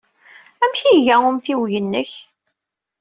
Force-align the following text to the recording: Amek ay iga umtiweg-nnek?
Amek 0.63 0.79
ay 0.83 0.93
iga 0.97 1.15
umtiweg-nnek? 1.29 2.11